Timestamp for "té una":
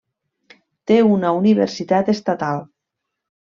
0.93-1.35